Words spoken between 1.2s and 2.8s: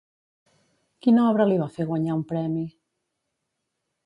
obra li va fer guanyar un premi?